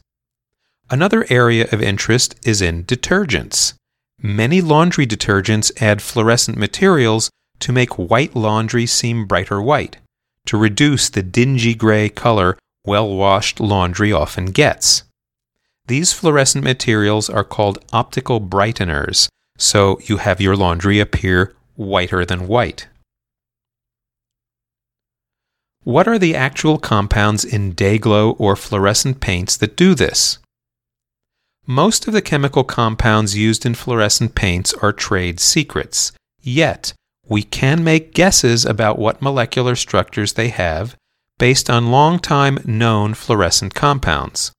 Another 0.88 1.26
area 1.29 1.67
of 1.73 1.83
interest 1.83 2.37
is 2.47 2.62
in 2.62 2.85
detergents. 2.85 3.75
Many 4.23 4.61
laundry 4.61 5.07
detergents 5.07 5.73
add 5.83 6.00
fluorescent 6.00 6.57
materials 6.57 7.29
to 7.59 7.73
make 7.73 7.99
white 7.99 8.37
laundry 8.37 8.87
seem 8.87 9.26
brighter 9.26 9.61
white, 9.61 9.97
to 10.47 10.57
reduce 10.57 11.09
the 11.11 11.23
dingy 11.25 11.75
gray 11.75 12.09
color 12.09 12.57
well 12.87 13.09
washed 13.09 13.59
laundry 13.59 14.12
often 14.12 14.47
gets. 14.47 15.02
These 15.88 16.12
fluorescent 16.12 16.62
materials 16.62 17.29
are 17.29 17.45
called 17.45 17.85
optical 17.93 18.41
brighteners, 18.41 19.29
so 19.59 19.99
you 20.05 20.19
have 20.19 20.41
your 20.41 20.57
laundry 20.57 21.00
appear 21.00 21.55
whiter 21.75 22.25
than 22.25 22.47
white. 22.47 22.87
What 25.84 26.06
are 26.06 26.18
the 26.18 26.36
actual 26.36 26.78
compounds 26.78 27.44
in 27.44 27.72
Day-Glo 27.72 28.36
or 28.38 28.54
fluorescent 28.54 29.20
paints 29.20 29.56
that 29.56 29.76
do 29.76 29.96
this? 29.96 30.38
Most 31.66 32.06
of 32.06 32.12
the 32.12 32.22
chemical 32.22 32.62
compounds 32.62 33.36
used 33.36 33.66
in 33.66 33.74
fluorescent 33.74 34.36
paints 34.36 34.72
are 34.74 34.92
trade 34.92 35.40
secrets, 35.40 36.12
yet 36.40 36.92
we 37.28 37.42
can 37.42 37.82
make 37.82 38.14
guesses 38.14 38.64
about 38.64 38.96
what 38.96 39.20
molecular 39.20 39.74
structures 39.74 40.34
they 40.34 40.50
have 40.50 40.94
based 41.38 41.68
on 41.68 41.90
long-time 41.90 42.60
known 42.64 43.14
fluorescent 43.14 43.74
compounds. 43.74 44.52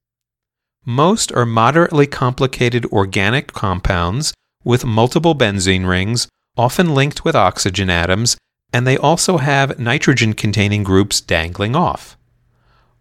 Most 0.85 1.31
are 1.31 1.45
moderately 1.45 2.05
complicated 2.05 2.85
organic 2.87 3.53
compounds 3.53 4.33
with 4.65 4.83
multiple 4.83 5.35
benzene 5.35 5.87
rings, 5.87 6.27
often 6.57 6.93
linked 6.93 7.23
with 7.23 7.35
oxygen 7.35 7.89
atoms, 7.89 8.35
and 8.73 8.87
they 8.87 8.97
also 8.97 9.37
have 9.37 9.79
nitrogen 9.79 10.33
containing 10.33 10.83
groups 10.83 11.21
dangling 11.21 11.75
off. 11.75 12.17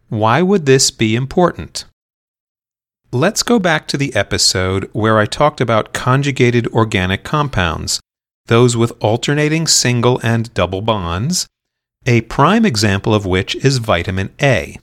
Why 0.08 0.42
would 0.42 0.66
this 0.66 0.90
be 0.90 1.16
important? 1.16 1.86
Let's 3.10 3.42
go 3.42 3.58
back 3.58 3.88
to 3.88 3.96
the 3.96 4.14
episode 4.14 4.88
where 4.92 5.18
I 5.18 5.26
talked 5.26 5.60
about 5.60 5.92
conjugated 5.92 6.66
organic 6.68 7.24
compounds, 7.24 8.00
those 8.46 8.76
with 8.76 8.92
alternating 9.00 9.66
single 9.66 10.20
and 10.22 10.52
double 10.54 10.82
bonds, 10.82 11.46
a 12.06 12.22
prime 12.22 12.66
example 12.66 13.14
of 13.14 13.26
which 13.26 13.54
is 13.56 13.78
vitamin 13.78 14.34
A. 14.40 14.78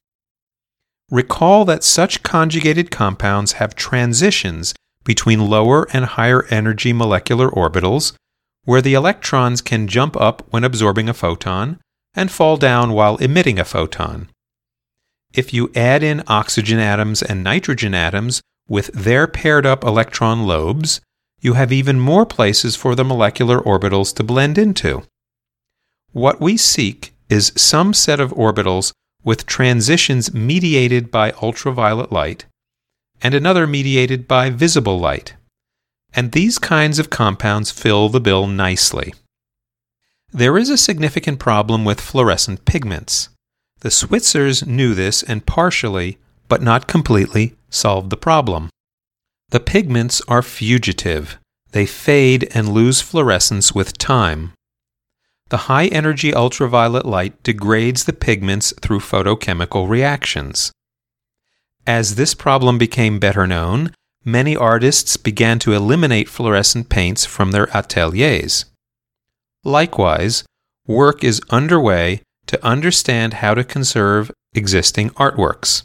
Recall 1.11 1.65
that 1.65 1.83
such 1.83 2.23
conjugated 2.23 2.91
compounds 2.91 3.53
have 3.53 3.75
transitions 3.75 4.73
between 5.03 5.49
lower 5.49 5.87
and 5.91 6.05
higher 6.05 6.45
energy 6.51 6.93
molecular 6.93 7.49
orbitals, 7.49 8.13
where 8.65 8.81
the 8.81 8.93
electrons 8.93 9.61
can 9.61 9.87
jump 9.87 10.15
up 10.17 10.45
when 10.49 10.63
absorbing 10.63 11.09
a 11.09 11.13
photon 11.13 11.79
and 12.13 12.31
fall 12.31 12.57
down 12.57 12.93
while 12.93 13.17
emitting 13.17 13.59
a 13.59 13.65
photon. 13.65 14.29
If 15.33 15.53
you 15.53 15.71
add 15.75 16.03
in 16.03 16.23
oxygen 16.27 16.79
atoms 16.79 17.21
and 17.21 17.43
nitrogen 17.43 17.93
atoms 17.93 18.41
with 18.67 18.87
their 18.87 19.27
paired 19.27 19.65
up 19.65 19.83
electron 19.83 20.45
lobes, 20.45 21.01
you 21.41 21.53
have 21.53 21.71
even 21.71 21.99
more 21.99 22.25
places 22.25 22.75
for 22.75 22.95
the 22.95 23.05
molecular 23.05 23.59
orbitals 23.61 24.13
to 24.15 24.23
blend 24.23 24.57
into. 24.57 25.03
What 26.11 26.41
we 26.41 26.57
seek 26.57 27.13
is 27.29 27.53
some 27.55 27.93
set 27.93 28.19
of 28.19 28.31
orbitals 28.31 28.91
with 29.23 29.45
transitions 29.45 30.33
mediated 30.33 31.11
by 31.11 31.31
ultraviolet 31.41 32.11
light 32.11 32.45
and 33.21 33.33
another 33.33 33.67
mediated 33.67 34.27
by 34.27 34.49
visible 34.49 34.99
light. 34.99 35.35
And 36.13 36.31
these 36.31 36.57
kinds 36.57 36.99
of 36.99 37.09
compounds 37.09 37.71
fill 37.71 38.09
the 38.09 38.19
bill 38.19 38.47
nicely. 38.47 39.13
There 40.31 40.57
is 40.57 40.69
a 40.69 40.77
significant 40.77 41.39
problem 41.39 41.85
with 41.85 42.01
fluorescent 42.01 42.65
pigments. 42.65 43.29
The 43.81 43.91
Switzers 43.91 44.65
knew 44.65 44.93
this 44.93 45.23
and 45.23 45.45
partially, 45.45 46.17
but 46.47 46.61
not 46.61 46.87
completely, 46.87 47.55
solved 47.69 48.09
the 48.09 48.17
problem. 48.17 48.69
The 49.49 49.59
pigments 49.59 50.21
are 50.27 50.41
fugitive. 50.41 51.37
They 51.71 51.85
fade 51.85 52.49
and 52.53 52.69
lose 52.69 53.01
fluorescence 53.01 53.73
with 53.73 53.97
time. 53.97 54.53
The 55.49 55.65
high 55.69 55.87
energy 55.87 56.33
ultraviolet 56.33 57.05
light 57.05 57.41
degrades 57.41 58.03
the 58.03 58.13
pigments 58.13 58.73
through 58.81 58.99
photochemical 58.99 59.89
reactions. 59.89 60.71
As 61.87 62.15
this 62.15 62.35
problem 62.35 62.77
became 62.77 63.17
better 63.17 63.47
known, 63.47 63.93
many 64.31 64.55
artists 64.55 65.17
began 65.17 65.59
to 65.59 65.73
eliminate 65.73 66.29
fluorescent 66.29 66.89
paints 66.89 67.25
from 67.25 67.51
their 67.51 67.67
ateliers. 67.75 68.65
Likewise, 69.63 70.43
work 70.87 71.23
is 71.23 71.41
underway 71.49 72.21
to 72.47 72.65
understand 72.65 73.35
how 73.35 73.53
to 73.53 73.63
conserve 73.63 74.31
existing 74.53 75.09
artworks. 75.11 75.83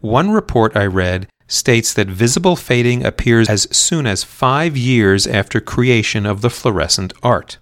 One 0.00 0.30
report 0.30 0.76
I 0.76 0.86
read 0.86 1.28
states 1.48 1.92
that 1.94 2.08
visible 2.08 2.56
fading 2.56 3.04
appears 3.04 3.48
as 3.48 3.68
soon 3.76 4.06
as 4.06 4.22
five 4.22 4.76
years 4.76 5.26
after 5.26 5.60
creation 5.60 6.24
of 6.26 6.40
the 6.40 6.50
fluorescent 6.50 7.12
art. 7.22 7.58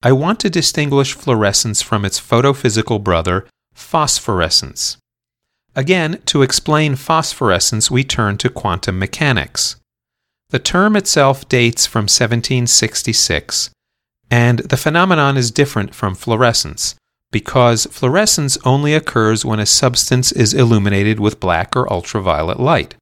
I 0.00 0.12
want 0.12 0.38
to 0.40 0.50
distinguish 0.50 1.14
fluorescence 1.14 1.82
from 1.82 2.04
its 2.04 2.20
photophysical 2.20 3.02
brother, 3.02 3.48
phosphorescence. 3.74 4.96
Again, 5.74 6.22
to 6.26 6.42
explain 6.42 6.94
phosphorescence, 6.94 7.90
we 7.90 8.04
turn 8.04 8.38
to 8.38 8.48
quantum 8.48 8.98
mechanics. 8.98 9.74
The 10.50 10.60
term 10.60 10.94
itself 10.94 11.48
dates 11.48 11.84
from 11.84 12.04
1766, 12.04 13.70
and 14.30 14.60
the 14.60 14.76
phenomenon 14.76 15.36
is 15.36 15.50
different 15.50 15.96
from 15.96 16.14
fluorescence, 16.14 16.94
because 17.32 17.86
fluorescence 17.86 18.56
only 18.64 18.94
occurs 18.94 19.44
when 19.44 19.58
a 19.58 19.66
substance 19.66 20.30
is 20.30 20.54
illuminated 20.54 21.18
with 21.18 21.40
black 21.40 21.76
or 21.76 21.92
ultraviolet 21.92 22.60
light. 22.60 22.94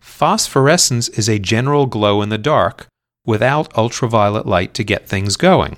Phosphorescence 0.00 1.08
is 1.10 1.28
a 1.28 1.40
general 1.40 1.86
glow 1.86 2.22
in 2.22 2.28
the 2.28 2.38
dark 2.38 2.86
without 3.26 3.76
ultraviolet 3.76 4.46
light 4.46 4.72
to 4.74 4.84
get 4.84 5.08
things 5.08 5.36
going. 5.36 5.76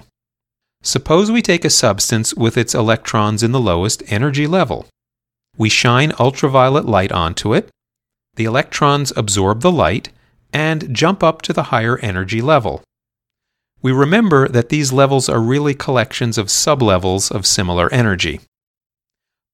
Suppose 0.83 1.31
we 1.31 1.43
take 1.43 1.65
a 1.65 1.71
substance 1.71 2.35
with 2.35 2.57
its 2.57 2.75
electrons 2.75 3.43
in 3.43 3.53
the 3.53 3.61
lowest 3.61 4.03
energy 4.07 4.47
level. 4.47 4.87
We 5.57 5.69
shine 5.69 6.13
ultraviolet 6.21 6.87
light 6.87 7.11
onto 7.11 7.53
it, 7.53 7.69
the 8.37 8.45
electrons 8.45 9.13
absorb 9.17 9.61
the 9.61 9.73
light, 9.73 10.11
and 10.53 10.95
jump 10.95 11.23
up 11.23 11.43
to 11.43 11.53
the 11.53 11.65
higher 11.65 11.99
energy 11.99 12.41
level. 12.41 12.83
We 13.83 13.93
remember 13.93 14.49
that 14.49 14.69
these 14.69 14.93
levels 14.93 15.29
are 15.29 15.41
really 15.41 15.75
collections 15.75 16.39
of 16.39 16.47
sublevels 16.47 17.31
of 17.31 17.47
similar 17.47 17.93
energy. 17.93 18.41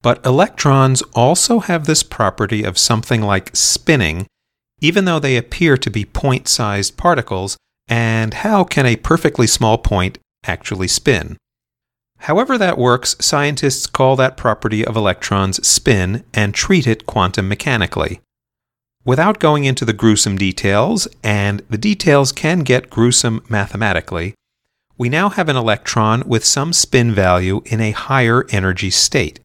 But 0.02 0.24
electrons 0.24 1.02
also 1.14 1.60
have 1.60 1.87
this 1.87 2.02
property 2.02 2.62
of 2.62 2.76
something 2.76 3.22
like 3.22 3.56
spinning, 3.56 4.26
even 4.80 5.06
though 5.06 5.18
they 5.18 5.38
appear 5.38 5.78
to 5.78 5.90
be 5.90 6.04
point 6.04 6.46
sized 6.46 6.98
particles, 6.98 7.56
and 7.88 8.34
how 8.34 8.64
can 8.64 8.84
a 8.84 8.96
perfectly 8.96 9.46
small 9.46 9.78
point 9.78 10.18
actually 10.46 10.88
spin. 10.88 11.37
However 12.18 12.57
that 12.57 12.78
works, 12.78 13.16
scientists 13.20 13.87
call 13.87 14.16
that 14.16 14.37
property 14.37 14.85
of 14.85 14.96
electrons 14.96 15.66
spin 15.66 16.24
and 16.33 16.54
treat 16.54 16.87
it 16.87 17.07
quantum 17.07 17.48
mechanically. 17.48 18.20
Without 19.04 19.38
going 19.38 19.64
into 19.64 19.85
the 19.85 19.92
gruesome 19.92 20.38
details, 20.38 21.07
and 21.22 21.61
the 21.68 21.76
details 21.76 22.33
can 22.33 22.61
get 22.61 22.88
gruesome 22.88 23.42
mathematically, 23.50 24.35
we 24.96 25.11
now 25.11 25.28
have 25.28 25.48
an 25.48 25.57
electron 25.57 26.22
with 26.26 26.44
some 26.44 26.72
spin 26.72 27.12
value 27.12 27.61
in 27.66 27.80
a 27.80 27.90
higher 27.90 28.46
energy 28.50 28.90
state. 28.90 29.40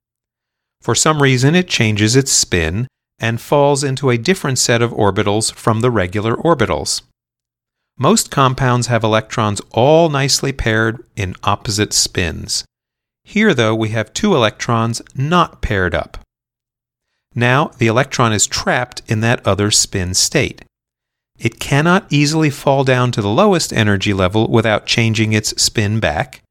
For 0.81 0.95
some 0.95 1.21
reason, 1.21 1.55
it 1.55 1.67
changes 1.67 2.15
its 2.15 2.31
spin 2.31 2.88
and 3.19 3.41
falls 3.41 3.83
into 3.83 4.09
a 4.09 4.17
different 4.17 4.59
set 4.59 4.81
of 4.81 4.91
orbitals 4.91 5.53
from 5.53 5.81
the 5.81 5.91
regular 5.91 6.35
orbitals. 6.35 7.01
Most 8.01 8.31
compounds 8.31 8.88
have 8.88 9.03
electrons 9.03 9.62
all 9.71 10.09
nicely 10.09 10.53
paired 10.53 11.03
in 11.17 11.35
opposite 11.43 11.91
spins. 11.91 12.63
Here, 13.25 13.53
though, 13.53 13.75
we 13.75 13.89
have 13.89 14.13
two 14.13 14.33
electrons 14.33 15.01
not 15.13 15.62
paired 15.62 15.93
up. 15.93 16.17
Now, 17.35 17.71
the 17.77 17.88
electron 17.88 18.31
is 18.31 18.47
trapped 18.47 19.01
in 19.07 19.19
that 19.19 19.45
other 19.45 19.69
spin 19.69 20.13
state. 20.13 20.63
It 21.38 21.59
cannot 21.59 22.07
easily 22.09 22.49
fall 22.49 22.85
down 22.85 23.12
to 23.12 23.21
the 23.21 23.27
lowest 23.29 23.73
energy 23.73 24.13
level 24.13 24.47
without 24.47 24.85
changing 24.85 25.33
its 25.33 25.49
spin 25.62 25.99
back, 25.99 26.41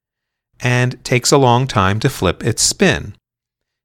and 0.61 1.03
takes 1.03 1.33
a 1.33 1.39
long 1.39 1.67
time 1.67 1.99
to 2.01 2.11
flip 2.11 2.45
its 2.45 2.63
spin. 2.63 3.17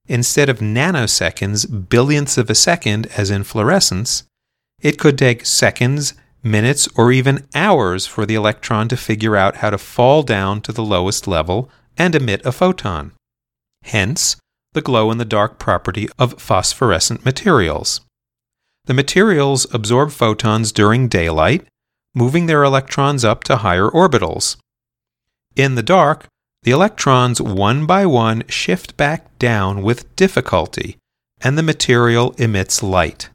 Instead 0.07 0.49
of 0.49 0.59
nanoseconds, 0.59 1.65
billionths 1.87 2.37
of 2.37 2.49
a 2.49 2.55
second, 2.55 3.07
as 3.17 3.31
in 3.31 3.45
fluorescence, 3.45 4.23
it 4.81 4.99
could 4.99 5.17
take 5.17 5.45
seconds, 5.45 6.13
minutes, 6.43 6.87
or 6.95 7.11
even 7.11 7.47
hours 7.55 8.05
for 8.05 8.25
the 8.25 8.35
electron 8.35 8.87
to 8.89 8.97
figure 8.97 9.35
out 9.35 9.57
how 9.57 9.69
to 9.69 9.77
fall 9.77 10.23
down 10.23 10.61
to 10.61 10.71
the 10.71 10.83
lowest 10.83 11.27
level 11.27 11.69
and 11.97 12.13
emit 12.13 12.45
a 12.45 12.51
photon. 12.51 13.13
Hence, 13.83 14.35
the 14.73 14.81
glow 14.81 15.11
in 15.11 15.17
the 15.17 15.25
dark 15.25 15.59
property 15.59 16.09
of 16.19 16.41
phosphorescent 16.41 17.23
materials. 17.23 18.01
The 18.85 18.93
materials 18.93 19.65
absorb 19.73 20.11
photons 20.11 20.71
during 20.71 21.07
daylight, 21.07 21.65
moving 22.13 22.47
their 22.47 22.63
electrons 22.63 23.23
up 23.23 23.43
to 23.45 23.57
higher 23.57 23.89
orbitals. 23.89 24.57
In 25.55 25.75
the 25.75 25.83
dark, 25.83 26.27
the 26.63 26.71
electrons 26.71 27.41
one 27.41 27.85
by 27.85 28.05
one 28.05 28.43
shift 28.47 28.97
back 28.97 29.37
down 29.37 29.83
with 29.83 30.15
difficulty, 30.15 30.97
and 31.41 31.57
the 31.57 31.63
material 31.63 32.33
emits 32.37 32.81
light. 32.81 33.29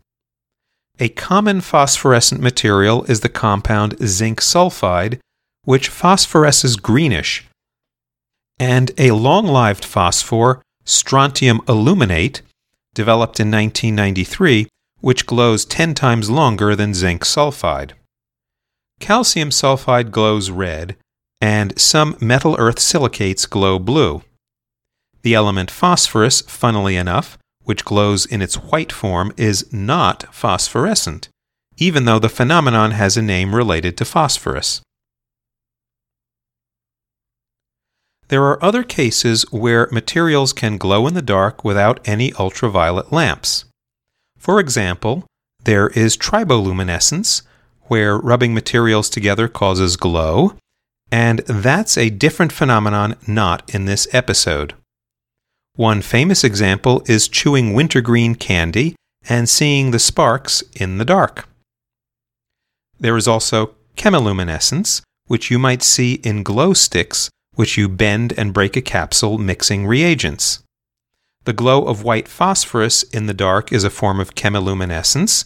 A 1.00 1.08
common 1.10 1.60
phosphorescent 1.60 2.40
material 2.40 3.04
is 3.04 3.20
the 3.20 3.28
compound 3.28 3.96
zinc 4.04 4.40
sulfide, 4.40 5.20
which 5.64 5.90
phosphoresces 5.90 6.80
greenish, 6.80 7.46
and 8.58 8.90
a 8.98 9.12
long 9.12 9.46
lived 9.46 9.84
phosphor, 9.84 10.60
strontium 10.84 11.60
aluminate, 11.68 12.42
developed 12.94 13.38
in 13.38 13.48
1993, 13.48 14.66
which 15.00 15.26
glows 15.26 15.64
10 15.64 15.94
times 15.94 16.30
longer 16.30 16.74
than 16.74 16.94
zinc 16.94 17.24
sulfide. 17.24 17.92
Calcium 18.98 19.50
sulfide 19.50 20.10
glows 20.10 20.50
red, 20.50 20.96
and 21.40 21.78
some 21.78 22.16
metal 22.20 22.56
earth 22.58 22.80
silicates 22.80 23.46
glow 23.46 23.78
blue. 23.78 24.22
The 25.22 25.34
element 25.34 25.70
phosphorus, 25.70 26.40
funnily 26.40 26.96
enough, 26.96 27.38
which 27.68 27.84
glows 27.84 28.24
in 28.24 28.40
its 28.40 28.54
white 28.54 28.90
form, 28.90 29.30
is 29.36 29.70
not 29.70 30.24
phosphorescent, 30.34 31.28
even 31.76 32.06
though 32.06 32.18
the 32.18 32.30
phenomenon 32.30 32.92
has 32.92 33.14
a 33.18 33.20
name 33.20 33.54
related 33.54 33.94
to 33.94 34.06
phosphorus. 34.06 34.80
There 38.28 38.42
are 38.44 38.64
other 38.64 38.82
cases 38.82 39.42
where 39.52 39.86
materials 39.92 40.54
can 40.54 40.78
glow 40.78 41.06
in 41.06 41.12
the 41.12 41.20
dark 41.20 41.62
without 41.62 42.00
any 42.08 42.32
ultraviolet 42.38 43.12
lamps. 43.12 43.66
For 44.38 44.60
example, 44.60 45.26
there 45.64 45.88
is 45.88 46.16
triboluminescence, 46.16 47.42
where 47.82 48.16
rubbing 48.16 48.54
materials 48.54 49.10
together 49.10 49.46
causes 49.46 49.96
glow, 49.96 50.54
and 51.12 51.40
that's 51.40 51.98
a 51.98 52.08
different 52.08 52.50
phenomenon 52.50 53.16
not 53.26 53.68
in 53.74 53.84
this 53.84 54.08
episode. 54.14 54.72
One 55.78 56.02
famous 56.02 56.42
example 56.42 57.04
is 57.06 57.28
chewing 57.28 57.72
wintergreen 57.72 58.34
candy 58.34 58.96
and 59.28 59.48
seeing 59.48 59.92
the 59.92 60.00
sparks 60.00 60.64
in 60.74 60.98
the 60.98 61.04
dark. 61.04 61.48
There 62.98 63.16
is 63.16 63.28
also 63.28 63.76
chemiluminescence, 63.96 65.02
which 65.28 65.52
you 65.52 65.58
might 65.60 65.84
see 65.84 66.14
in 66.24 66.42
glow 66.42 66.72
sticks, 66.72 67.30
which 67.54 67.78
you 67.78 67.88
bend 67.88 68.32
and 68.36 68.52
break 68.52 68.76
a 68.76 68.80
capsule 68.82 69.38
mixing 69.38 69.86
reagents. 69.86 70.64
The 71.44 71.52
glow 71.52 71.84
of 71.84 72.02
white 72.02 72.26
phosphorus 72.26 73.04
in 73.04 73.26
the 73.26 73.32
dark 73.32 73.72
is 73.72 73.84
a 73.84 73.88
form 73.88 74.18
of 74.18 74.34
chemiluminescence, 74.34 75.44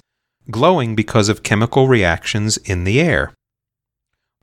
glowing 0.51 0.95
because 0.95 1.29
of 1.29 1.42
chemical 1.42 1.88
reactions 1.88 2.57
in 2.57 2.85
the 2.85 3.03
air. 3.03 3.35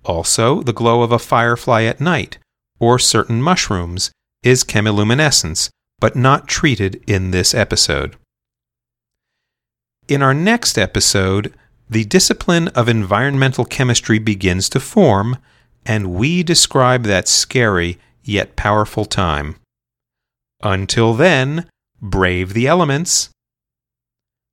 Also, 0.06 0.62
the 0.62 0.71
glow 0.71 1.02
of 1.02 1.12
a 1.12 1.17
firefly 1.17 1.82
at 1.82 1.99
night, 1.99 2.38
or 2.80 2.99
certain 2.99 3.41
mushrooms, 3.41 4.12
is 4.43 4.63
chemiluminescence, 4.63 5.71
but 6.00 6.16
not 6.16 6.48
treated 6.48 7.02
in 7.08 7.32
this 7.32 7.54
episode. 7.54 8.16
In 10.08 10.22
our 10.22 10.34
next 10.34 10.78
episode, 10.78 11.54
the 11.90 12.06
discipline 12.06 12.68
of 12.70 12.88
environmental 12.88 13.66
chemistry 13.66 14.20
begins 14.20 14.70
to 14.70 14.80
form, 14.80 15.38
and 15.86 16.14
we 16.14 16.44
describe 16.44 17.04
that 17.04 17.28
scary 17.28 18.00
yet 18.24 18.56
powerful 18.56 19.06
time. 19.06 19.56
Until 20.62 21.14
then, 21.14 21.68
brave 22.02 22.54
the 22.54 22.68
elements. 22.68 23.30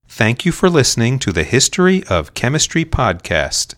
Thank 0.09 0.45
you 0.45 0.53
for 0.53 0.71
listening 0.71 1.19
to 1.21 1.33
the 1.33 1.45
History 1.45 2.05
of 2.05 2.35
Chemistry 2.35 2.85
podcast. 2.85 3.75